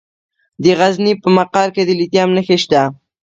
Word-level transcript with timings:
د 0.63 0.65
غزني 0.79 1.13
په 1.21 1.27
مقر 1.37 1.67
کې 1.75 1.83
د 1.85 1.89
لیتیم 1.99 2.29
نښې 2.35 2.57
شته. 2.63 2.81